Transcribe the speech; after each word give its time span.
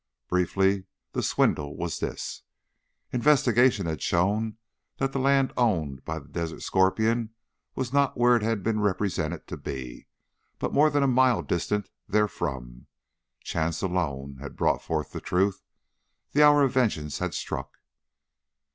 Briefly, 0.29 0.85
the 1.11 1.21
swindle 1.21 1.77
was 1.77 1.99
this: 1.99 2.41
investigation 3.11 3.85
had 3.85 4.01
shown 4.01 4.57
that 4.97 5.11
the 5.11 5.19
land 5.19 5.53
owned 5.55 6.03
by 6.03 6.17
the 6.17 6.27
Desert 6.27 6.63
Scorpion 6.63 7.35
was 7.75 7.93
not 7.93 8.17
where 8.17 8.35
it 8.35 8.41
had 8.41 8.63
been 8.63 8.79
represented 8.79 9.45
to 9.45 9.57
be, 9.57 10.07
but 10.57 10.73
more 10.73 10.89
than 10.89 11.03
a 11.03 11.07
mile 11.07 11.43
distant 11.43 11.87
therefrom. 12.09 12.87
Chance 13.41 13.83
alone 13.83 14.37
had 14.37 14.55
brought 14.57 14.81
forth 14.81 15.11
the 15.11 15.21
truth; 15.21 15.61
the 16.31 16.41
hour 16.41 16.63
of 16.63 16.71
vengeance 16.73 17.19
had 17.19 17.35
struck. 17.35 17.77